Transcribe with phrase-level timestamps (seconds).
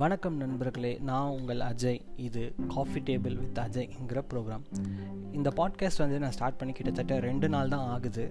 [0.00, 2.00] வணக்கம் நண்பர்களே நான் உங்கள் அஜய்.
[2.16, 2.42] இது
[2.74, 4.64] காஃபி டேபிள் வித் அஜய்ங்கிற ப்ரோக்ராம்
[5.32, 8.26] இந்த பாட்காஸ்ட் வந்து நான் ஸ்டார்ட் பண்ணி கிட்டத்தட்ட ரெண்டு நாள் தான் ஆகுது.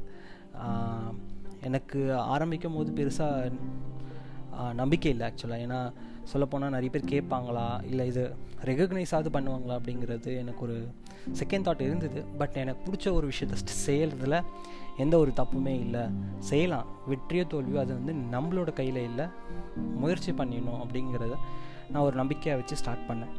[1.62, 3.52] எனக்கு ஆரம்பிக்கும் போது பெருசாக
[4.74, 5.80] நம்பிக்கை இல்லை ஆக்சுவலாக ஏன்னா
[6.24, 7.68] சொல்லப்போனால் நிறைய பேர் கேட்பாங்களா?
[7.86, 8.24] இல்லை இது
[8.64, 10.78] ரெகக்னைஸ் ஆகுது பண்ணுவாங்களா அப்படிங்கிறது எனக்கு ஒரு
[11.40, 12.20] செகண்ட் தாட் இருந்தது.
[12.40, 14.38] பட் எனக்கு பிடிச்ச ஒரு விஷயத்த செய்கிறதுல
[14.98, 16.04] எந்த ஒரு தப்புமே இல்லை.
[16.50, 16.88] செய்யலாம்.
[17.10, 19.26] வெற்றியோ தோல்வியோ அது வந்து நம்மளோட கையில் இல்லை.
[20.04, 21.36] முயற்சி பண்ணிடணும் அப்படிங்கிறத
[21.92, 23.36] நான் ஒரு நம்பிக்கையை வச்சு ஸ்டார்ட் பண்ணேன்.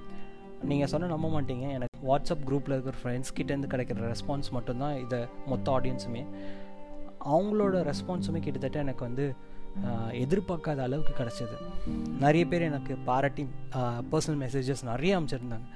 [0.71, 1.67] நீங்கள் சொன்ன நம்ப மாட்டீங்க.
[1.79, 6.23] எனக்கு வாட்ஸ்அப் குரூப்பில் இருக்கிற ஃப்ரெண்ட்ஸ் கிட்டேருந்து கிடைக்கிற ரெஸ்பான்ஸ் மட்டும்தான் இதை மொத்த ஆடியன்ஸுமே
[7.35, 9.27] அவங்களோட ரெஸ்பான்ஸுமே கிட்டத்தட்ட எனக்கு வந்து
[10.23, 11.57] எதிர்பார்க்காத அளவுக்கு கிடச்சிது.
[12.25, 13.43] நிறைய பேர் எனக்கு பாராட்டி
[14.13, 15.67] பர்சனல் மெசேஜஸ் நிறைய அமைச்சிருந்தாங்க.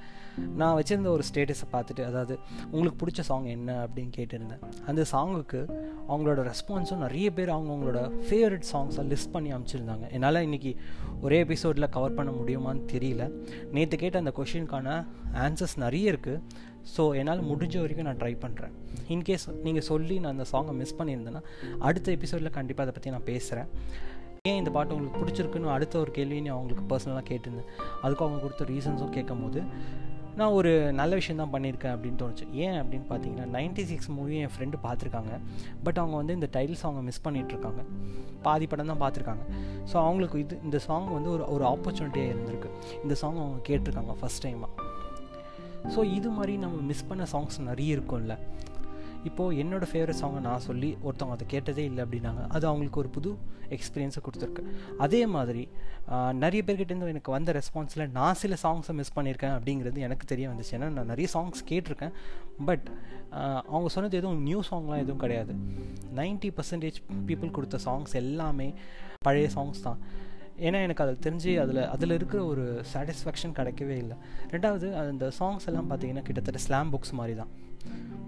[0.59, 2.35] நான் வச்சுருந்த ஒரு ஸ்டேட்டஸை பார்த்துட்டு அதாவது
[2.71, 4.63] உங்களுக்கு பிடிச்ச சாங் என்ன அப்படின்னு கேட்டிருந்தேன்.
[4.89, 5.61] அந்த சாங்குக்கு
[6.09, 10.05] அவங்களோட ரெஸ்பான்ஸும் நிறைய பேர் அவங்கவுங்களோட ஃபேவரட் சாங்ஸை லிஸ்ட் பண்ணி அமைச்சிருந்தாங்க.
[10.17, 10.73] என்னால் இன்றைக்கி
[11.25, 13.25] ஒரே எபிசோடில் கவர் பண்ண முடியுமான்னு தெரியல.
[13.77, 14.95] நேற்று கேட்ட அந்த கொஷினுக்கான
[15.45, 18.73] ஆன்சர்ஸ் நிறைய இருக்குது ஸோ என்னால் முடிஞ்ச வரைக்கும் நான் ட்ரை பண்ணுறேன்
[19.13, 21.41] இன்கேஸ் நீங்கள் சொல்லி நான் அந்த சாங்கை மிஸ் பண்ணியிருந்தேன்னா
[21.87, 23.69] அடுத்த எபிசோடில் கண்டிப்பாக அதை பற்றி நான் பேசுகிறேன்
[24.49, 27.69] ஏன் இந்த பாட்டு உங்களுக்கு பிடிச்சிருக்குன்னு அடுத்த ஒரு கேள்வியும் அவங்களுக்கு பர்சனலாக கேட்டிருந்தேன்.
[28.03, 29.61] அதுக்கும் அவங்க கொடுத்த ரீசன்ஸும் கேட்கும் போது
[30.39, 32.45] நான் ஒரு நல்ல விஷயம் தான் பண்ணியிருக்கேன் அப்படின்னு தோணுச்சு.
[32.65, 35.33] ஏன் அப்படின்னு பார்த்தீங்கன்னா நைன்டி சிக்ஸ் மூவி என் ஃப்ரெண்டு பார்த்துருக்காங்க.
[35.85, 37.83] பட் அவங்க வந்து இந்த டைட்டில் சாங்கை மிஸ் பண்ணிகிட்ருக்காங்க
[38.45, 39.43] பாதி படம் தான் பார்த்துருக்காங்க.
[39.91, 42.71] ஸோ அவங்களுக்கு இது இந்த சாங் வந்து ஒரு ஒரு ஆப்பர்ச்சுனிட்டியாக இருந்திருக்கு.
[43.03, 44.71] இந்த சாங் அவங்க கேட்டிருக்காங்க ஃபஸ்ட் டைமாக
[45.93, 48.35] ஸோ இது மாதிரி நம்ம மிஸ் பண்ண சாங்ஸ் நிறைய இருக்கும்ல.
[49.29, 52.41] இப்போது என்னோடய ஃபேவரட் சாங்கை நான் சொல்லி ஒருத்தவங்க அதை கேட்டதே இல்லை அப்படின்னாங்க.
[52.55, 53.29] அது அவங்களுக்கு ஒரு புது
[53.75, 54.63] எக்ஸ்பீரியன்ஸை கொடுத்துருக்கு.
[55.05, 55.63] அதே மாதிரி
[56.43, 60.73] நிறைய பேர்கிட்டேருந்து எனக்கு வந்த ரெஸ்பான்ஸில் நான் சில சாங்ஸை மிஸ் பண்ணியிருக்கேன் அப்படிங்கிறது எனக்கு தெரிய வந்துச்சு.
[60.77, 62.13] ஏன்னா நான் நிறைய சாங்ஸ் கேட்டிருக்கேன்.
[62.69, 62.87] பட்
[63.73, 65.55] அவங்க சொன்னது எதுவும் நியூ சாங்லாம் எதுவும் கிடையாது.
[66.19, 66.99] 90% பர்சன்டேஜ்
[67.29, 68.69] பீப்புள் கொடுத்த சாங்ஸ் எல்லாமே
[69.27, 69.99] பழைய சாங்ஸ் தான்.
[70.67, 72.63] ஏன்னா எனக்கு அதில் தெரிஞ்சு அதில் அதில் இருக்கிற ஒரு
[72.93, 74.17] சாட்டிஸ்ஃபேக்ஷன் கிடைக்கவே இல்லை.
[74.53, 77.53] ரெண்டாவது அந்த சாங்ஸ் எல்லாம் பார்த்தீங்கன்னா கிட்டத்தட்ட ஸ்லாம் புக்ஸ் மாதிரி தான்.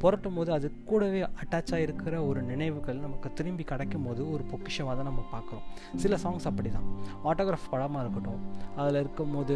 [0.02, 5.10] புரட்டும் போது அது கூடவே அட்டாச் இருக்கிற ஒரு நினைவுகள் நமக்கு திரும்பி கிடைக்கும் போது ஒரு பொக்கிஷமாக தான்
[5.10, 5.66] நம்ம பார்க்குறோம்.
[6.04, 6.88] சில சாங்ஸ் அப்படி தான்
[7.30, 8.42] ஆட்டோகிராஃப் படமாக இருக்கட்டும்
[8.76, 9.56] அதில் இருக்கும் போது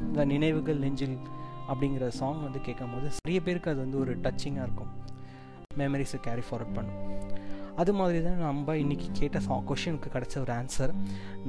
[0.00, 1.16] இந்த நினைவுகள் நெஞ்சில்
[1.72, 4.92] அப்படிங்கிற சாங் வந்து கேட்கும் போது நிறைய பேருக்கு அது வந்து ஒரு டச்சிங்காக இருக்கும்.
[5.82, 7.00] மெமரிஸை கேரி ஃபார்வர்ட் பண்ணும்.
[7.82, 10.92] அது மாதிரி தான் நம்ம இன்றைக்கி கேட்ட சா கொஷனுக்கு கிடச்ச ஒரு ஆன்சர்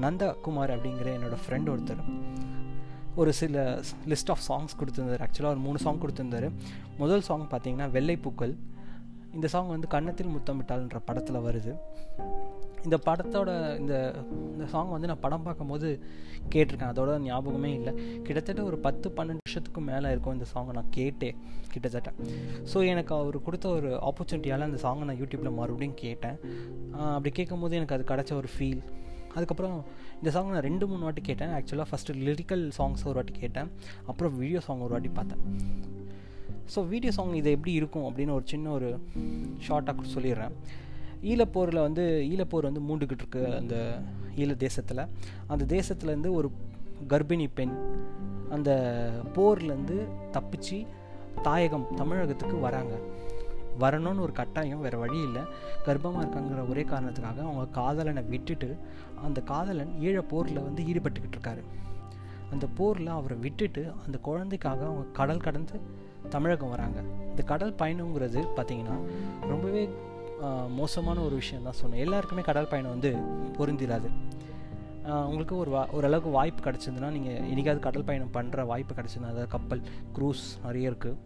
[0.03, 2.03] நந்தகுமார் அப்படிங்கிற என்னோடய ஃப்ரெண்ட் ஒருத்தர்.
[3.15, 3.63] ஒரு சில
[4.11, 5.23] லிஸ்ட் ஆஃப் சாங்ஸ் கொடுத்துருந்தாரு.
[5.27, 6.49] ஆக்சுவலாக ஒரு மூணு சாங் கொடுத்துருந்தாரு.
[6.97, 8.55] முதல் சாங் பார்த்தீங்கன்னா வெள்ளைப்பூக்கள்
[9.37, 11.73] இந்த சாங் வந்து கன்னத்தில் முத்தமிட்டால்ன்ற படத்தில் வருது.
[12.85, 13.49] இந்த படத்தோட
[13.79, 13.93] இந்த
[14.53, 15.87] இந்த சாங் வந்து நான் படம் பார்க்கும்போது
[16.53, 16.91] கேட்டிருக்கேன்.
[16.93, 17.93] அதோட ஞாபகமே இல்லை.
[18.25, 21.37] கிட்டத்தட்ட ஒரு பத்து பன்னெண்டு வருஷத்துக்கு மேலே இருக்கும் இந்த சாங்கை நான் கேட்டேன்
[21.73, 22.11] கிட்டத்தட்ட.
[22.73, 26.39] ஸோ எனக்கு அவர் கொடுத்த ஒரு ஆப்பர்ச்சுனிட்டியால் அந்த சாங்கை நான் யூடியூப்பில் மறுபடியும் கேட்டேன்.
[27.15, 28.81] அப்படி கேட்கும்போது எனக்கு அது கிடச்ச ஒரு ஃபீல்
[29.35, 29.77] அதுக்கப்புறம்
[30.19, 31.51] இந்த சாங் நான் ரெண்டு மூணு வாட்டி கேட்டேன்.
[31.57, 33.69] ஆக்சுவலாக ஃபஸ்ட்டு லிரிக்கல் சாங்ஸ் ஒரு வாட்டி கேட்டேன்.
[34.11, 35.43] அப்புறம் வீடியோ சாங் ஒரு வாட்டி பார்த்தேன்.
[36.73, 38.89] ஸோ வீடியோ சாங் இது எப்படி இருக்கும் அப்படின்னு ஒரு சின்ன ஒரு
[39.67, 40.55] ஷார்ட்டாக சொல்லிடுறேன்.
[41.31, 43.75] ஈழப்போரில் வந்து ஈழப்போர் வந்து மூண்டுக்கிட்டு இருக்கு அந்த
[44.41, 45.03] ஈழ தேசத்தில்.
[45.53, 46.49] அந்த தேசத்துலேருந்து ஒரு
[47.13, 47.75] கர்ப்பிணி பெண்
[48.55, 48.69] அந்த
[49.35, 49.97] போர்லேருந்து
[50.35, 50.77] தப்பிச்சு
[51.47, 52.93] தாயகம் தமிழகத்துக்கு வராங்க.
[53.81, 55.43] வரணும்னு ஒரு கட்டாயம் வேறு வழி இல்லை.
[55.85, 58.69] கர்ப்பமாக இருக்காங்கிற ஒரே காரணத்துக்காக அவங்க காதலனை விட்டுட்டு
[59.27, 61.63] அந்த காதலன் ஈழ போரில் வந்து ஈடுபட்டுக்கிட்டு இருக்காரு.
[62.53, 65.75] அந்த போரில் அவரை விட்டுட்டு அந்த குழந்தைக்காக அவங்க கடல் கடந்து
[66.35, 66.99] தமிழகம் வராங்க.
[67.31, 68.97] இந்த கடல் பயணங்கிறது பார்த்திங்கன்னா
[69.51, 69.83] ரொம்பவே
[70.79, 72.03] மோசமான ஒரு விஷயம் தான் சொன்னேன்.
[72.05, 73.11] எல்லாருக்குமே கடல் பயணம் வந்து
[73.57, 74.09] பொருந்திராது.
[75.29, 79.81] உங்களுக்கு ஒரு வா ஓரளவுக்கு வாய்ப்பு கிடச்சிதுன்னா நீங்கள் என்றைக்காவது கடல் பயணம் பண்ணுற வாய்ப்பு கிடச்சிதுன்னா அதாவது கப்பல்
[80.15, 81.17] க்ரூஸ் நிறைய இருக்குது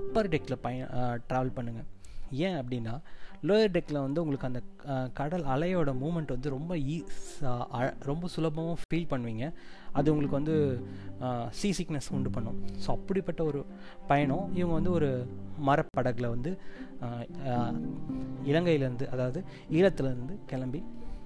[0.00, 0.86] அப்பர் டெக்கில் பய
[1.28, 1.88] ட்ராவல் பண்ணுங்கள்
[2.46, 2.94] ஏன் அப்படின்னா
[3.48, 4.60] லோயர் டெக்கில் வந்து உங்களுக்கு அந்த
[5.14, 6.96] கடல் அலையோட மூமெண்ட் வந்து ரொம்ப ஈ
[7.78, 9.46] அழ- ரொம்ப சுலபமாக ஃபீல் பண்ணுவீங்க.
[9.92, 10.56] அது உங்களுக்கு வந்து
[11.50, 12.58] சீ சிக்னஸ் உண்டு பண்ணும்.
[12.84, 13.60] ஸோ அப்படிப்பட்ட ஒரு
[14.06, 14.46] பயணம்.
[14.54, 15.10] இவங்க வந்து ஒரு
[15.66, 16.52] மரப்படகில் வந்து
[18.44, 19.40] இலங்கையிலேருந்து அதாவது
[19.70, 20.82] ஈழத்துலேருந்து கிளம்பி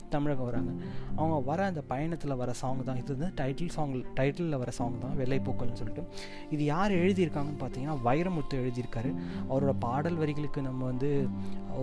[0.09, 0.73] தமிழகம் வராங்க.
[1.17, 2.97] அவங்க வர அந்த பயணத்தில் வர சாங் தான்.
[2.97, 5.15] இது வந்து டைட்டில் சாங் டைட்டிலில் வர சாங் தான்.
[5.19, 6.05] வெள்ளைப்பூக்கள்னு சொல்லிட்டு.
[6.51, 9.13] இது யார் எழுதியிருக்காங்கன்னு பார்த்தீங்கன்னா வைரமுத்து எழுதியிருக்காரு.
[9.51, 11.29] அவரோட பாடல் வரிகளுக்கு நம்ம வந்து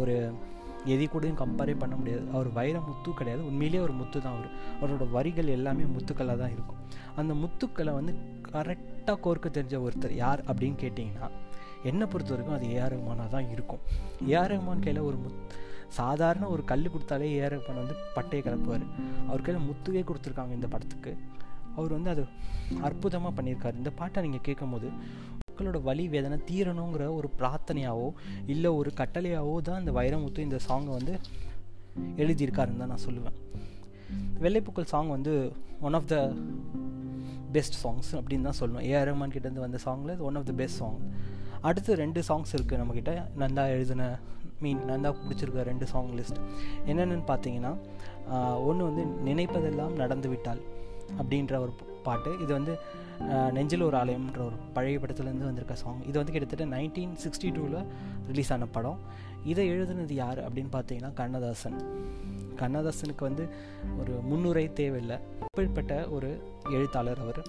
[0.02, 0.34] ஒரு
[0.94, 2.26] எதை கூடயும் கம்பேரே பண்ண முடியாது.
[2.34, 3.46] அவர் வைரமுத்து கிடையாது.
[3.46, 4.50] உண்மையிலேயே ஒரு முத்து தான் அவர்.
[4.82, 6.82] அவரோட வரிகள் எல்லாமே முத்துக்களாக தான் இருக்கும்.
[7.16, 8.14] அந்த முத்துக்களை வந்து
[8.52, 11.30] கரெக்டாக கோர்க்க தெரிஞ்ச ஒருத்தர் யார் அப்படின்னு கேட்டிங்கன்னா
[11.84, 13.82] என்னை பொறுத்த வரைக்கும் அது ஏஆர் ரஹ்மானாக தான் இருக்கும்.
[14.28, 15.40] ஏஆர் ரஹ்மான் கையில் ஒரு முத்
[16.00, 18.86] சாதாரண ஒரு கல் கொடுத்தாலே ஏஆர் வந்து பட்டையை கிளப்புவார்.
[19.30, 21.14] அவர் கையில் முத்துவே கொடுத்துருக்காங்க இந்த படத்துக்கு.
[21.78, 22.26] அவர் வந்து அது
[22.88, 23.76] அற்புதமாக பண்ணியிருக்காரு.
[23.82, 24.90] இந்த பாட்டை நீங்கள் கேட்கும்போது
[25.48, 28.08] மக்களோட வழி வேதனை தீரணுங்கிற ஒரு பிரார்த்தனையாவோ
[28.54, 31.14] இல்லை ஒரு கட்டளையாவோ தான் இந்த வைரமுத்து இந்த சாங்கை வந்து
[32.24, 33.38] எழுதியிருக்காருன்னு தான் நான் சொல்லுவேன்.
[34.44, 35.34] வெள்ளைப்பூக்கள் சாங் வந்து
[35.88, 36.18] one of the
[37.56, 41.00] best songs அப்படின்னு தான் சொல்லணும் ஏஆர் ரஹ்மான் கிட்டேருந்து வந்த சாங்கில் one of the best song
[41.62, 44.10] அடுத்து ரெண்டு சாங்ஸ் இருக்குது நம்மக்கிட்ட நந்தா எழுதின
[44.64, 46.40] மீன் நந்தா பிடிச்சிருக்க ரெண்டு சாங் லிஸ்ட்
[46.92, 47.74] என்னென்னு பார்த்தீங்கன்னா
[48.68, 50.62] ஒன்று வந்து நினைப்பதெல்லாம் நடந்து விட்டால்
[51.20, 51.74] அப்படின்ற ஒரு
[52.08, 52.32] பாட்டு.
[52.44, 52.74] இது வந்து
[53.58, 57.80] நெஞ்சில் ஒரு ஆலயம்ன்ற ஒரு பழைய படத்துலேருந்து வந்திருக்க சாங் இது வந்து கிட்டத்தட்ட நைன்டீன் சிக்ஸ்டி டூவில்
[58.30, 59.00] ரிலீஸ் ஆன படம்.
[59.52, 61.78] இதை எழுதுனது யார் அப்படின்னு பார்த்தீங்கன்னா கண்ணதாசன்.
[62.62, 63.46] கண்ணதாசனுக்கு வந்து
[64.02, 65.18] ஒரு முன்னுரை தேவையில்லை.
[65.48, 66.30] அப்படிப்பட்ட ஒரு
[66.76, 67.42] எழுத்தாளர் அவர்.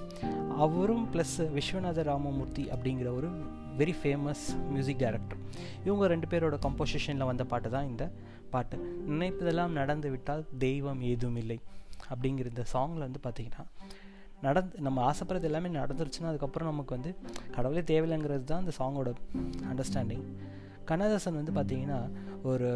[0.64, 3.28] அவரும் ப்ளஸ் விஸ்வநாத ராமமூர்த்தி அப்படிங்கிற ஒரு
[3.78, 5.40] வெரி ஃபேமஸ் மியூசிக் டைரக்டர்
[5.84, 8.04] இவங்க ரெண்டு பேரோட கம்போசிஷனில் வந்த பாட்டு தான் இந்த
[8.50, 8.76] பாட்டு.
[9.08, 11.58] நினைப்பதெல்லாம் நடந்து விட்டால் தெய்வம் ஏதும் இல்லை.
[12.10, 13.64] அப்படிங்கிற இந்த சாங்கில் வந்து பார்த்திங்கன்னா
[14.40, 17.16] நடந்து நம்ம ஆசைப்படுறது எல்லாமே நடந்துருச்சுன்னா அதுக்கப்புறம் நமக்கு வந்து
[17.54, 19.12] கடவுளே தேவையில்லைங்கிறது தான் இந்த சாங்கோட
[19.72, 20.24] அண்டர்ஸ்டாண்டிங்
[20.84, 22.10] கண்ணதாசன் வந்து பார்த்திங்கன்னா
[22.42, 22.68] ஒரு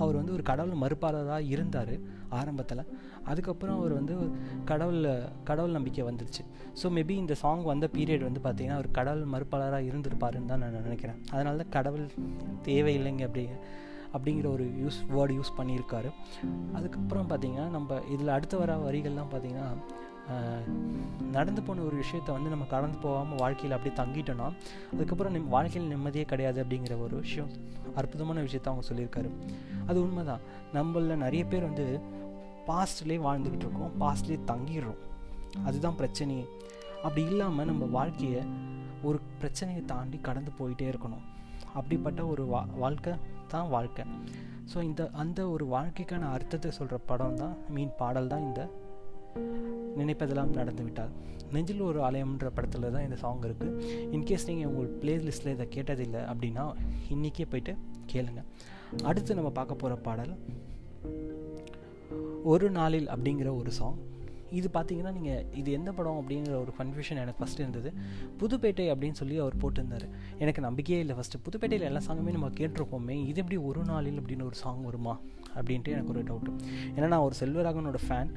[0.00, 1.94] அவர் வந்து ஒரு கடவுள் மறுப்பாளராக இருந்தார்
[2.40, 2.82] ஆரம்பத்தில்.
[3.30, 4.14] அதுக்கப்புறம் அவர் வந்து
[4.70, 5.10] கடவுளில்
[5.48, 6.42] கடவுள் நம்பிக்கை வந்துருச்சு.
[6.80, 11.20] ஸோ மேபி இந்த சாங் வந்த பீரியட் வந்து பார்த்திங்கன்னா அவர் கடவுள் மறுப்பாளராக இருந்திருப்பாருன்னு தான் நான் நினைக்கிறேன்.
[11.34, 12.06] அதனால தான் கடவுள்
[12.68, 13.44] தேவையில்லைங்க அப்படி
[14.16, 16.08] அப்படிங்கிற ஒரு யூஸ் வேர்டு யூஸ் பண்ணியிருக்காரு.
[16.76, 19.68] அதுக்கப்புறம் பார்த்திங்கன்னா நம்ம இதில் அடுத்த வர வரிகள்லாம் பார்த்திங்கன்னா
[21.36, 24.46] நடந்து போன ஒரு விஷயத்த வந்து நம்ம கடந்து போகாமல் வாழ்க்கையில் அப்படியே தங்கிட்டோன்னா
[24.92, 27.50] அதுக்கப்புறம் நிம் வாழ்க்கையில் நிம்மதியே கிடையாது அப்படிங்கிற ஒரு விஷயம்
[28.00, 29.30] அற்புதமான விஷயத்த அவங்க சொல்லியிருக்காரு.
[29.88, 30.42] அது உண்மைதான்.
[30.76, 31.86] நம்மளில் நிறைய பேர் வந்து
[32.68, 35.00] பாஸ்ட்லேயே வாழ்ந்துக்கிட்டு இருக்கோம் பாஸ்ட்லேயே தங்கிடுறோம்.
[35.68, 36.44] அதுதான் பிரச்சனையே
[37.04, 38.42] அப்படி இல்லாமல் நம்ம வாழ்க்கையை
[39.08, 41.24] ஒரு பிரச்சனையை தாண்டி கடந்து போயிட்டே இருக்கணும்.
[41.78, 43.12] அப்படிப்பட்ட ஒரு வா வாழ்க்கை
[43.54, 44.04] தான் வாழ்க்கை.
[44.70, 48.62] ஸோ இந்த அந்த ஒரு வாழ்க்கைக்கான அர்த்தத்தை சொல்கிற படம் தான் மீன் பாடல் தான் இந்த
[49.98, 51.12] நினைப்பதெல்லாம் நடந்துவிட்டால்.
[51.54, 53.72] நெஞ்சில் ஒரு ஆலயம்ன்ற படத்தில் தான் இந்த சாங் இருக்குது
[54.16, 56.64] இன்கேஸ் நீங்கள் உங்கள் பிளேலிஸ்ட்டில் இதை கேட்டதில்லை அப்படின்னா
[57.14, 57.72] இன்றைக்கே போயிட்டு
[58.12, 58.42] கேளுங்க.
[59.08, 60.32] அடுத்து நம்ம பார்க்க போகிற பாடல்
[62.52, 63.98] ஒரு நாளில் அப்படிங்கிற ஒரு சாங்
[64.58, 67.90] இது பார்த்தீங்கன்னா நீங்கள் இது எந்த படம் அப்படிங்கிற ஒரு கன்ஃபியூஷன் எனக்கு ஃபஸ்ட்டு இருந்தது.
[68.40, 70.06] புதுப்பேட்டை அப்படின்னு சொல்லி அவர் போட்டிருந்தார்.
[70.42, 74.58] எனக்கு நம்பிக்கையே இல்லை ஃபஸ்ட்டு புதுப்பேட்டையில் எல்லா சாங்குமே நம்ம கேட்டிருப்போமே இது எப்படி ஒரு நாளில் அப்படின்னு ஒரு
[74.62, 75.14] சாங் வருமா
[75.58, 76.52] அப்படின்ட்டு எனக்கு ஒரு டவுட்டு
[76.96, 78.32] ஏன்னா நான் ஒரு செல்வராகனோட ஃபேன்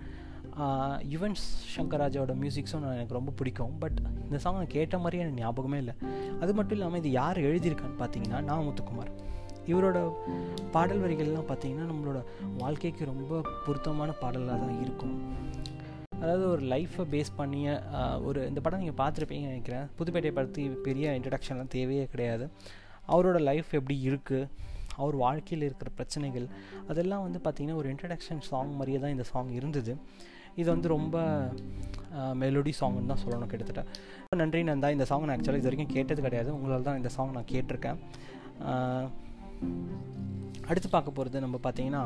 [1.13, 1.35] யுவன்
[1.75, 3.71] சங்கராஜாவோட மியூசிக்ஸும் எனக்கு ரொம்ப பிடிக்கும்.
[3.83, 5.95] பட் இந்த சாங் நான் கேட்ட மாதிரியே எனக்கு ஞாபகமே இல்லை.
[6.41, 9.11] அது மட்டும் இல்லாமல் இது யார் எழுதியிருக்கான்னு பார்த்தீங்கன்னா நான் முத்துக்குமார்.
[9.71, 9.97] இவரோட
[10.75, 12.19] பாடல் வரிகள்லாம் பார்த்தீங்கன்னா நம்மளோட
[12.61, 15.15] வாழ்க்கைக்கு ரொம்ப பொருத்தமான பாடலாக தான் இருக்கும்.
[16.21, 17.67] அதாவது ஒரு லைஃப்பை பேஸ் பண்ணிய
[18.27, 19.87] ஒரு இந்த படம் நீங்கள் பார்த்துருப்பீங்க நினைக்கிறேன்.
[19.99, 22.45] புதுப்பேட்டை படுத்தி பெரிய இன்ட்ரடக்ஷன்லாம் தேவையே கிடையாது.
[23.13, 24.49] அவரோட லைஃப் எப்படி இருக்குது
[25.03, 26.45] அவர் வாழ்க்கையில் இருக்கிற பிரச்சனைகள்.
[26.91, 29.93] அதெல்லாம் வந்து பார்த்திங்கன்னா ஒரு இன்ட்ரடக்ஷன் சாங் மாதிரியே தான் இந்த சாங் இருந்தது.
[30.61, 31.17] இது வந்து ரொம்ப
[32.41, 33.83] மெலோடி சாங்னு தான் சொல்லணும் கிட்டத்தட்ட.
[34.41, 34.89] நன்றி நந்தா.
[34.95, 36.49] இந்த சாங் நான் ஆக்சுவலாக இது வரைக்கும் கேட்டது கிடையாது.
[36.55, 37.99] உங்களால் தான் இந்த சாங் நான் கேட்டிருக்கேன்.
[40.69, 42.03] அடுத்து பார்க்க போகிறது நம்ம பார்த்தீங்கன்னா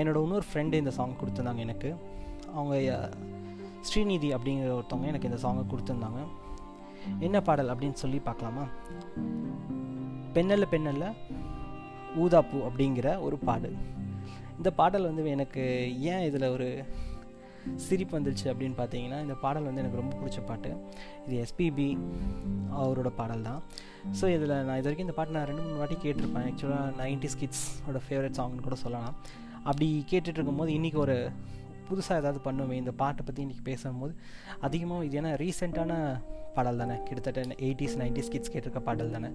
[0.00, 1.90] என்னோடய இன்னொரு ஃப்ரெண்டு இந்த சாங் கொடுத்துருந்தாங்க எனக்கு.
[2.58, 2.74] அவங்க
[3.88, 6.20] ஸ்ரீநிதி அப்படிங்கிற ஒருத்தவங்க எனக்கு இந்த சாங்கை கொடுத்துருந்தாங்க.
[7.26, 8.64] என்ன பாடல் அப்படின்னு சொல்லி பார்க்கலாமா?
[10.36, 11.06] பெண்ணல்ல பெண்ணல்ல
[12.22, 13.76] ஊதாப்பூ அப்படிங்கிற ஒரு பாடல்.
[14.58, 15.62] இந்த பாடல் வந்து எனக்கு
[16.12, 16.68] ஏன் இதில் ஒரு
[17.86, 20.70] சிரிப்பு வந்துருச்சு அப்படின்னு பார்த்தீங்கன்னா இந்த பாடல் வந்து எனக்கு ரொம்ப பிடிச்ச பாட்டு.
[21.26, 21.88] இது எஸ்பிபி
[22.82, 23.60] அவரோட பாடல் தான்.
[24.20, 26.46] ஸோ இதில் நான் இது வரைக்கும் இந்த பாட்டு நான் ரெண்டு மூணு வாட்டி கேட்டிருப்பேன்.
[26.50, 29.12] ஆக்சுவலாக நைன்டி ஸ்கிட்ஸோட ஃபேவரட் சாங்னு கூட சொல்லலாம்.
[29.68, 31.16] அப்படி கேட்டுட்டு இருக்கும்போது இன்றைக்கி ஒரு
[31.88, 34.14] புதுசாக ஏதாவது பண்ணுவேன் இந்த பாட்டை பற்றி இன்றைக்கி பேசும்போது
[34.66, 35.92] அதிகமாக இது ஏன்னா ரீசெண்டான
[36.56, 36.96] பாடல் தானே.
[37.06, 39.30] கிட்டத்தட்ட எயிட்டிஸ் நைன்டிஸ் கிட்ஸ் கேட்டிருக்க பாடல் தானே.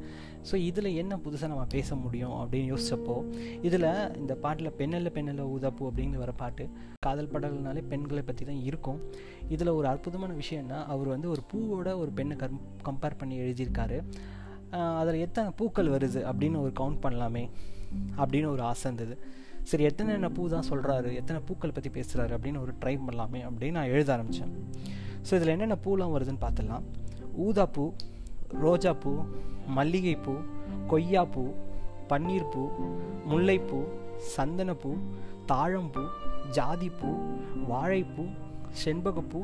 [0.50, 3.16] ஸோ இதில் என்ன புதுசாக நம்ம பேச முடியும் அப்படின்னு யோசிச்சப்போ
[3.68, 3.88] இதில்
[4.22, 6.66] இந்த பாட்டில் பெண்ணில் பெண்ணில் ஊதாப்பூ அப்படிங்கிற வர பாட்டு
[7.08, 9.02] காதல் பாடல்னாலே பெண்களை பற்றி தான் இருக்கும்.
[9.56, 14.00] இதில் ஒரு அற்புதமான விஷயம்னா அவர் வந்து ஒரு பூவோட ஒரு பெண்ணை கம் கம்பேர் பண்ணி எழுதியிருக்காரு.
[15.02, 17.44] அதில் எத்தனை பூக்கள் வருது அப்படின்னு ஒரு கவுண்ட் பண்ணலாமே
[18.22, 19.16] அப்படின்னு ஒரு ஆசை இருந்தது.
[19.70, 23.78] சரி எத்தனை என்ன பூ தான் சொல்கிறாரு எத்தனை பூக்கள் பற்றி பேசுகிறாரு அப்படின்னு ஒரு ட்ரை பண்ணலாமே அப்படின்னு
[23.80, 24.54] நான் எழுத ஆரம்பித்தேன்
[25.28, 26.86] ஸோ இதில் என்னென்ன பூலாம் வருதுன்னு பார்த்துடலாம்.
[27.46, 27.86] ஊதாப்பூ
[28.64, 29.12] ரோஜாப்பூ
[29.78, 30.36] மல்லிகைப்பூ
[30.92, 31.44] கொய்யாப்பூ
[32.12, 32.64] பன்னீர்பூ
[33.32, 33.80] முல்லைப்பூ
[34.36, 34.92] சந்தனப்பூ
[35.52, 36.04] தாழம்பூ
[36.58, 37.12] ஜாதிப்பூ
[37.72, 38.26] வாழைப்பூ
[38.84, 39.42] செண்பகப்பூ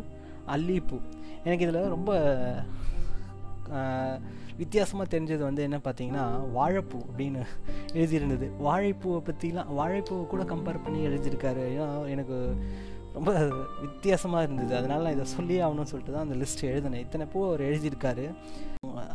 [0.53, 0.97] அல்லிப்பூ.
[1.43, 2.09] எனக்கு இதில் ரொம்ப
[4.57, 6.25] வித்தியாசமாக தெரிஞ்சது வந்து என்ன பார்த்தீங்கன்னா
[6.57, 7.41] வாழைப்பூ அப்படின்னு
[7.99, 8.47] எழுதியிருந்தது.
[8.67, 11.63] வாழைப்பூவை பற்றிலாம் வாழைப்பூவை கூட கம்பேர் பண்ணி எழுதியிருக்காரு.
[11.75, 12.37] ஏன்னா எனக்கு
[13.17, 13.31] ரொம்ப
[13.81, 14.71] வித்தியாசமாக இருந்தது.
[14.79, 17.03] அதனால நான் இதை சொல்லி ஆகணும்னு சொல்லிட்டு தான் அந்த லிஸ்ட் எழுதினேன்.
[17.05, 18.25] இத்தனை பூ அவர் எழுதியிருக்காரு.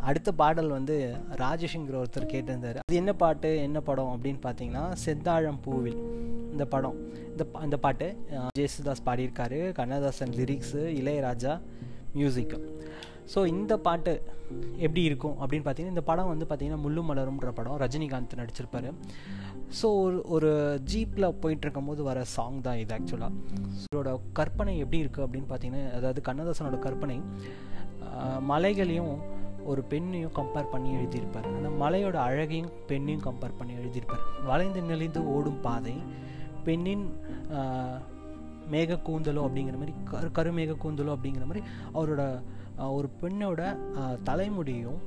[0.09, 0.94] அடுத்த பாடல் வந்து
[1.42, 2.78] ராஜேஷ்ங்கிற ஒருத்தர் கேட்டிருந்தார்.
[2.87, 6.00] அது என்ன பாட்டு என்ன படம் அப்படின்னு பார்த்தீங்கன்னா செந்தாழம் பூவில்
[6.52, 6.99] இந்த படம்.
[7.32, 8.09] இந்த இந்த பாட்டு
[8.59, 9.61] ஜேசுதாஸ் பாடியிருக்காரு.
[9.80, 11.54] Kannadasan lyrics Ilaiyaraaja
[12.18, 12.56] music
[13.33, 14.13] so இந்த பாட்டு
[14.85, 17.77] எப்படி இருக்கும் அப்படின்னு பார்த்தீங்கன்னா இந்த படம் வந்து பார்த்தீங்கன்னா முள்ளு மலரும்ன்ற படம்.
[17.85, 18.89] ரஜினிகாந்த் நடிச்சிருப்பார்.
[19.79, 20.51] ஸோ ஒரு ஒரு
[20.93, 23.33] ஜீப்பில் போயிட்டுருக்கும் போது வர சாங் தான் இது ஆக்சுவலாக
[23.89, 27.19] இதோட கற்பனை எப்படி இருக்குது அப்படின்னு பார்த்தீங்கன்னா அதாவது கண்ணதாசனோட கற்பனை
[28.51, 29.13] மலைகளையும்
[29.71, 31.49] ஒரு பெண்ணையும் கம்பேர் பண்ணி எழுதியிருப்பார்.
[31.59, 34.25] அந்த மலையோட அழகையும் பெண்ணையும் கம்பேர் பண்ணி எழுதியிருப்பார்.
[34.51, 35.97] வளைந்து நெளிந்து ஓடும் பாதை
[36.67, 37.05] பெண்ணின்
[38.75, 41.62] மேக கூந்தலோ அப்படிங்கிற மாதிரி கரு கருமேக கூந்தலோ அப்படிங்கிற மாதிரி
[41.97, 42.23] அவரோட
[42.97, 43.61] ஒரு பெண்ணோட
[44.29, 45.00] தலைமுடியும்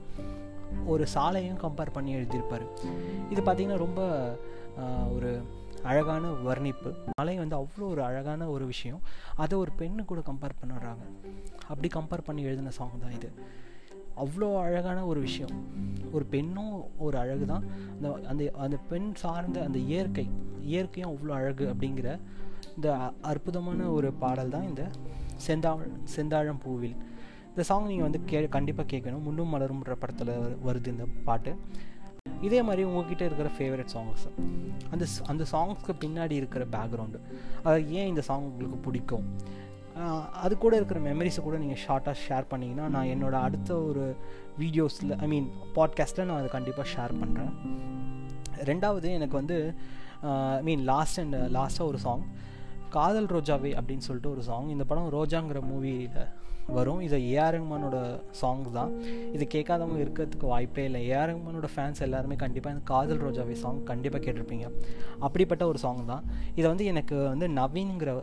[0.93, 2.65] ஒரு சாலையும் கம்பேர் பண்ணி எழுதியிருப்பார்.
[3.31, 4.01] இது பார்த்திங்கன்னா ரொம்ப
[5.15, 5.31] ஒரு
[5.91, 6.89] அழகான வர்ணிப்பு.
[7.19, 9.01] மலை வந்து அவ்வளோ ஒரு அழகான ஒரு விஷயம்.
[9.43, 11.03] அதை ஒரு பெண்ணு கூட கம்பேர் பண்ணுறாங்க.
[11.71, 13.29] அப்படி கம்பேர் பண்ணி எழுதின சாங் தான் இது.
[14.23, 15.53] அவ்வளோ அழகான ஒரு விஷயம்.
[16.15, 16.73] ஒரு பெண்ணும்
[17.05, 17.63] ஒரு அழகு தான்
[17.95, 20.25] அந்த அந்த அந்த பெண் சார்ந்த அந்த இயற்கை
[20.71, 22.09] இயற்கையும் அவ்வளோ அழகு அப்படிங்கிற
[22.75, 22.89] இந்த
[23.31, 24.83] அற்புதமான ஒரு பாடல் தான் இந்த
[25.47, 25.71] செந்தா
[26.15, 26.95] செந்தாழம் பூவில்
[27.49, 29.23] இந்த சாங் நீங்கள் வந்து கே கண்டிப்பாக கேட்கணும்.
[29.27, 30.31] முன்னும் மலரும்ன்ற படத்தில்
[30.67, 31.51] வருது இந்த பாட்டு.
[32.47, 34.23] இதே மாதிரி உங்ககிட்ட இருக்கிற ஃபேவரட் சாங்ஸ்
[34.91, 37.19] அந்த அந்த சாங்ஸ்க்கு பின்னாடி இருக்கிற பேக்ரவுண்டு
[37.63, 39.25] அது ஏன் இந்த சாங் உங்களுக்கு பிடிக்கும்?
[40.43, 44.03] அது கூட இருக்கிற மெமரிஸை கூட நீங்கள் ஷார்ட்டாக ஷேர் பண்ணிங்கன்னா நான் என்னோடய அடுத்த ஒரு
[44.61, 47.53] வீடியோஸில் ஐ மீன் பாட்காஸ்ட்டில் நான் அதை கண்டிப்பாக ஷேர் பண்ணுறேன்
[48.69, 49.57] ரெண்டாவது எனக்கு வந்து
[50.59, 52.23] ஐ மீன் லாஸ்ட் அண்ட் லாஸ்ட்டாக ஒரு சாங்
[52.97, 56.23] காதல் ரோஜாவே அப்படின்னு சொல்லிட்டு ஒரு சாங் இந்த படம் ரோஜாங்கிற மூவியில்
[56.75, 56.99] வரும்.
[57.05, 57.97] இது ஏஆர் ரஹ்மானோட
[58.41, 58.91] சாங் தான்.
[59.35, 61.01] இது கேட்காதவங்க இருக்கிறதுக்கு வாய்ப்பே இல்லை.
[61.09, 64.67] ஏஆர் ரஹ்மானோட ஃபேன்ஸ் எல்லாருமே கண்டிப்பாக இந்த காதல் ரோஜாவே சாங் கண்டிப்பாக கேட்டிருப்பீங்க.
[65.27, 66.23] அப்படிப்பட்ட ஒரு சாங் தான்.
[66.59, 68.13] இதை வந்து எனக்கு வந்து நவீனுங்கிற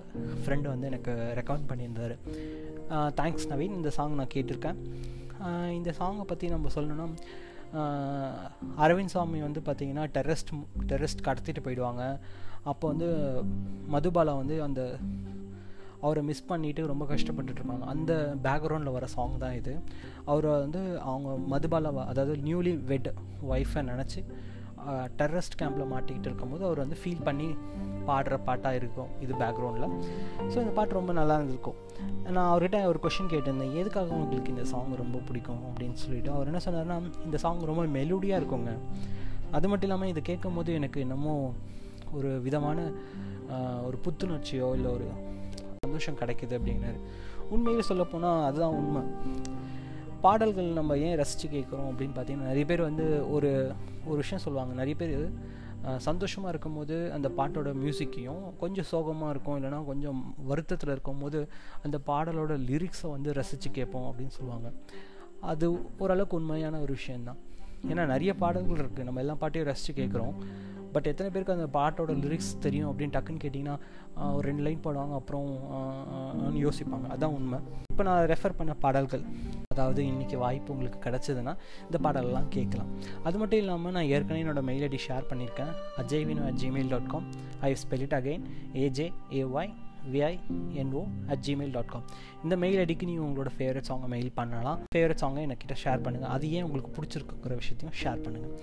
[0.45, 2.17] ஃப்ரெண்டு வந்து எனக்கு ரெக்கமெண்ட் பண்ணியிருந்தார்.
[3.21, 3.77] தேங்க்ஸ் நவீன்.
[3.81, 4.79] இந்த சாங் நான் கேட்டிருக்கேன்.
[5.79, 7.09] இந்த சாங்கை பற்றி நம்ம சொல்லணும்னா
[8.85, 10.51] அரவிந்த் சாமி வந்து பார்த்திங்கன்னா டெரரிஸ்ட்
[10.91, 12.05] டெரரிஸ்ட் கடத்திட்டு போயிடுவாங்க.
[12.71, 13.09] அப்போ வந்து
[13.95, 14.83] மதுபாலா வந்து அந்த
[16.03, 17.85] அவரை மிஸ் பண்ணிட்டு ரொம்ப கஷ்டப்பட்டுட்ருப்பாங்க.
[17.95, 18.13] அந்த
[18.45, 19.73] பேக்ரவுண்டில் வர சாங் தான் இது.
[20.25, 23.11] அவரை வந்து அவங்க மதுபாலா அதாவது நியூலி வெட்
[23.53, 24.23] ஒய்ஃபை நினச்சி
[25.21, 27.49] டெரரிஸ்ட் கேம்பில் மாட்டிக்கிட்டு இருக்கும்போது அவர் வந்து ஃபீல் பண்ணி
[28.07, 29.93] பாடுற பாட்டாக இருக்கும் இது பேக்ரவுண்டில்
[30.53, 31.77] ஸோ இந்த பாட்டு ரொம்ப நல்லா இருந்திருக்கும்.
[32.37, 33.75] நான் அவர்கிட்ட ஒரு கொஷின் கேட்டிருந்தேன்.
[33.81, 35.61] எதுக்காக உங்களுக்கு இந்த சாங் ரொம்ப பிடிக்கும்?
[35.71, 38.73] அப்படின்னு சொல்லிட்டு அவர் என்ன சொன்னார்னா இந்த சாங் ரொம்ப மெலோடியாக இருக்குங்க.
[39.59, 41.35] அது மட்டும் இல்லாமல் இதை கேட்கும் போது எனக்கு என்னமோ
[42.19, 42.79] ஒரு விதமான
[43.87, 45.07] ஒரு புத்துணர்ச்சியோ இல்லை ஒரு
[45.87, 46.99] சந்தோஷம் கிடைக்குது அப்படிங்கிறாரு
[47.55, 49.03] உண்மையில் சொல்லப்போனால் அதுதான் உண்மை.
[50.25, 53.51] பாடல்கள் நம்ம ஏன் ரசித்து கேட்குறோம் அப்படின்னு பார்த்தீங்கன்னா நிறைய பேர் வந்து ஒரு
[54.09, 54.73] ஒரு விஷயம் சொல்லுவாங்க.
[54.81, 55.17] நிறைய பேர்
[56.07, 60.19] சந்தோஷமாக இருக்கும்போது அந்த பாட்டோட மியூசிக்கையும் கொஞ்சம் சோகமாக இருக்கும் இல்லைனா கொஞ்சம்
[60.51, 61.39] வருத்தத்தில் இருக்கும்போது
[61.87, 64.71] அந்த பாடலோட லிரிக்ஸை வந்து ரசித்து கேட்போம் அப்படின்னு சொல்லுவாங்க.
[65.53, 65.67] அது
[66.03, 67.41] ஓரளவுக்கு உண்மையான ஒரு விஷயந்தான்
[67.91, 70.35] ஏன்னா நிறைய பாடல்கள் இருக்குது நம்ம எல்லா பாட்டையும் ரசித்து கேட்குறோம்.
[70.95, 73.77] பட் எத்தனை பேருக்கு அந்த பாட்டோட லிரிக்ஸ் தெரியும் அப்படின்னு டக்குன்னு கேட்டிங்கன்னா
[74.37, 75.49] ஒரு ரெண்டு லைன் பாடுவாங்க அப்புறம்
[76.65, 77.07] யோசிப்பாங்க.
[77.15, 77.59] அதான் உண்மை.
[77.93, 79.25] இப்போ நான் ரெஃபர் பண்ண பாடல்கள்
[79.75, 81.53] அதாவது இன்றைக்கி வாய்ப்பு உங்களுக்கு கிடச்சதுன்னா
[81.87, 82.91] இந்த பாடலெல்லாம் கேட்கலாம்.
[83.29, 87.13] அது மட்டும் இல்லாமல் நான் ஏற்கனவே என்னோடய மெயில் ஐடி ஷேர் பண்ணியிருக்கேன் Ajay Vinu at Gmail dot
[87.15, 87.29] com
[87.69, 88.45] I spell it again
[88.87, 89.09] A J
[89.41, 89.73] A Y
[90.13, 91.03] V I N O
[91.33, 92.07] at Gmail dot com
[92.45, 94.79] இந்த மெயில் ஐடிக்கு நீங்கள் உங்களோட ஃபேவரட் சாங்கை மெயில் பண்ணலாம்.
[94.95, 98.55] ஃபேவரட் சாங்கை என்கிட்ட ஷேர் பண்ணுங்கள் அது ஏன் உங்களுக்கு பிடிச்சிருக்குற விஷயத்தையும் ஷேர் பண்ணுங்கள்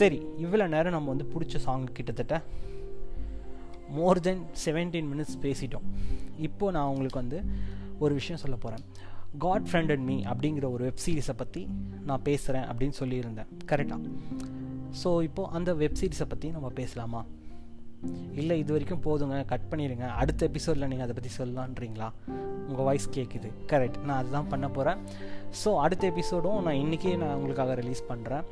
[0.00, 2.42] சரி இவ்வளோ நேரம் நம்ம வந்து பிடிச்ச சாங் கிட்டத்தட்ட
[3.98, 5.86] மோர் தென் செவன்டீன் மினிட்ஸ் பேசிட்டோம்.
[6.48, 7.38] இப்போது நான் உங்களுக்கு வந்து
[8.04, 8.84] ஒரு விஷயம் சொல்ல போகிறேன்
[9.44, 11.62] காட் ஃப்ரெண்ட் அண்ட் மீ அப்படிங்கிற ஒரு வெப் சீரிஸை பற்றி
[12.08, 13.50] நான் பேசுகிறேன் அப்படின்னு சொல்லியிருந்தேன்.
[13.70, 14.00] கரெக்டாக
[15.02, 17.20] ஸோ இப்போது அந்த வெப் சீரிஸை பற்றி நம்ம பேசலாமா?
[18.32, 20.08] இல்லை இது வரைக்கும் போதுங்க கட் பண்ணிடுங்க.
[20.08, 22.10] அடுத்த எபிசோடில் நீங்கள் அதை பற்றி சொல்லலான்றீங்களா
[22.68, 24.98] உங்கள் வாய்ஸ் கேட்குது கரெக்ட் நான் அதுதான் பண்ண போகிறேன்
[25.64, 28.44] ஸோ அடுத்த எபிசோடும் நான் இன்றைக்கே நான் உங்களுக்காக ரிலீஸ் பண்ணுறேன்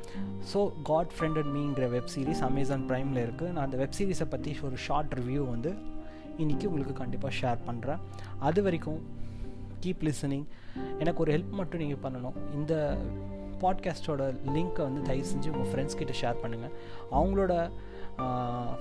[0.53, 4.57] ஸோ காட் ஃப்ரெண்ட் அண்ட் மீங்கிற வெப் சீரிஸ் அமேசான் ப்ரைமில் இருக்குது நான் அந்த வெப் சீரிஸை பற்றி
[4.63, 5.73] ஒரு ஷார்ட் ரிவ்யூ வந்து
[6.37, 7.99] இன்றைக்கி உங்களுக்கு கண்டிப்பாக ஷேர் பண்ணுறேன்
[8.39, 9.01] அது வரைக்கும்
[9.85, 10.45] கீப் லிசனிங்
[10.99, 12.53] எனக்கு ஒரு ஹெல்ப் மட்டும் நீங்கள் பண்ணணும்.
[12.53, 12.97] இந்த
[13.61, 16.71] பாட்காஸ்ட்டோட லிங்க்கை வந்து தயவு செஞ்சு உங்கள் ஃப்ரெண்ட்ஸ் கிட்ட ஷேர் பண்ணுங்கள்
[17.11, 17.71] அவங்களோட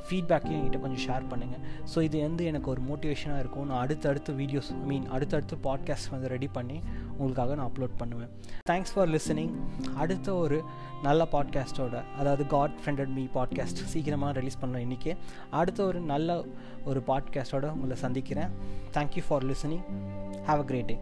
[0.04, 1.62] ஃபீட்பேக்கையும் என்கிட்ட கொஞ்சம் ஷேர் பண்ணுங்கள்
[1.94, 3.66] ஸோ இது வந்து எனக்கு ஒரு மோட்டிவேஷனாக இருக்கும்.
[3.66, 6.82] நான் அடுத்தடுத்து வீடியோஸ் ஐ மீன் அடுத்தடுத்து பாட்காஸ்ட் வந்து ரெடி பண்ணி
[7.16, 8.30] உங்களுக்காக நான் அப்லோட் பண்ணுவேன்.
[8.70, 9.52] தேங்க்ஸ் ஃபார் லிசனிங்
[9.96, 10.62] அடுத்த ஒரு
[11.02, 15.16] நல்ல பாட்காஸ்ட்டோட அதாவது காட் ஃப்ரெண்டட் மீ பாட்காஸ்ட் சீக்கிரமாக ரிலீஸ் பண்ணோம் இன்றைக்கி
[15.50, 16.44] அடுத்த ஒரு நல்ல
[16.84, 18.50] ஒரு பாட்காஸ்ட்டோட உங்களை சந்திக்கிறேன்.
[18.92, 19.86] Thank you for listening
[20.46, 20.98] have a great day